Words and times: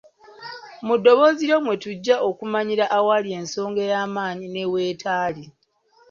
Mu 0.85 0.93
ddoboozi 0.99 1.43
lyo 1.49 1.57
mwe 1.63 1.75
tujja 1.83 2.15
okumanyira 2.29 2.85
awali 2.97 3.29
ensonga 3.39 3.79
ey'amaanyi 3.87 4.47
ne 4.49 4.63
weetali. 4.71 5.43